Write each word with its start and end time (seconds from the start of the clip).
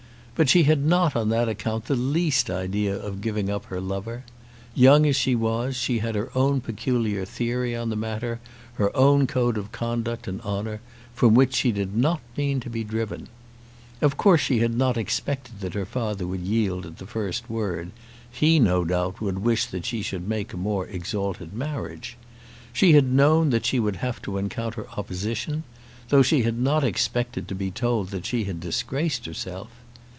But 0.33 0.49
she 0.49 0.63
had 0.63 0.83
not 0.83 1.15
on 1.15 1.29
that 1.29 1.47
account 1.47 1.85
the 1.85 1.93
least 1.93 2.49
idea 2.49 2.95
of 2.95 3.21
giving 3.21 3.51
up 3.51 3.65
her 3.65 3.79
lover. 3.79 4.23
Young 4.73 5.05
as 5.05 5.15
she 5.15 5.35
was, 5.35 5.75
she 5.75 5.99
had 5.99 6.15
her 6.15 6.31
own 6.33 6.61
peculiar 6.61 7.25
theory 7.25 7.75
on 7.75 7.91
that 7.91 7.95
matter, 7.97 8.39
her 8.75 8.95
own 8.97 9.27
code 9.27 9.55
of 9.55 9.71
conduct 9.71 10.27
and 10.27 10.41
honour, 10.41 10.81
from 11.13 11.35
which 11.35 11.53
she 11.53 11.71
did 11.71 11.95
not 11.95 12.21
mean 12.35 12.59
to 12.59 12.71
be 12.71 12.83
driven. 12.83 13.27
Of 14.01 14.17
course 14.17 14.41
she 14.41 14.57
had 14.61 14.75
not 14.75 14.97
expected 14.97 15.59
that 15.59 15.75
her 15.75 15.85
father 15.85 16.25
would 16.25 16.41
yield 16.41 16.87
at 16.87 16.97
the 16.97 17.05
first 17.05 17.47
word. 17.47 17.91
He, 18.31 18.57
no 18.59 18.83
doubt, 18.83 19.21
would 19.21 19.43
wish 19.43 19.67
that 19.67 19.85
she 19.85 20.01
should 20.01 20.27
make 20.27 20.53
a 20.53 20.57
more 20.57 20.87
exalted 20.87 21.53
marriage. 21.53 22.17
She 22.73 22.93
had 22.93 23.05
known 23.13 23.51
that 23.51 23.67
she 23.67 23.79
would 23.79 23.97
have 23.97 24.19
to 24.23 24.39
encounter 24.39 24.87
opposition, 24.97 25.65
though 26.09 26.23
she 26.23 26.41
had 26.41 26.57
not 26.57 26.83
expected 26.83 27.47
to 27.47 27.53
be 27.53 27.69
told 27.69 28.09
that 28.09 28.25
she 28.25 28.45
had 28.45 28.59
disgraced 28.59 29.27
herself. 29.27 29.69